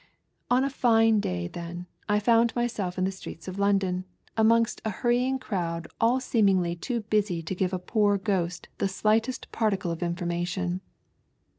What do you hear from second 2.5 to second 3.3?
myself in the